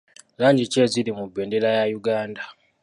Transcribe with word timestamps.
Langi 0.39 0.63
ki 0.71 0.77
eziri 0.85 1.11
mu 1.17 1.25
bendera 1.35 1.67
ya 1.77 1.85
Uganda? 1.99 2.41